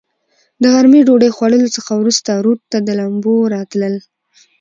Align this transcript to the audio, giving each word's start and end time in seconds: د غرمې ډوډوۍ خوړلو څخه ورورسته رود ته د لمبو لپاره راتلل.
د 0.61 0.63
غرمې 0.73 1.01
ډوډوۍ 1.07 1.31
خوړلو 1.35 1.73
څخه 1.75 1.91
ورورسته 1.95 2.31
رود 2.45 2.59
ته 2.71 2.77
د 2.87 2.89
لمبو 2.99 3.35
لپاره 3.41 3.51
راتلل. 3.55 3.95